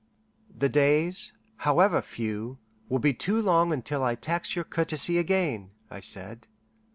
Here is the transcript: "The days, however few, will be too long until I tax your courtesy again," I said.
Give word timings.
"The 0.49 0.67
days, 0.67 1.33
however 1.57 2.01
few, 2.01 2.57
will 2.89 2.97
be 2.97 3.13
too 3.13 3.39
long 3.39 3.71
until 3.71 4.03
I 4.03 4.15
tax 4.15 4.55
your 4.55 4.65
courtesy 4.65 5.19
again," 5.19 5.69
I 5.91 5.99
said. 5.99 6.47